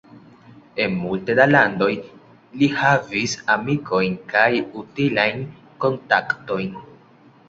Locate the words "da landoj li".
1.39-2.69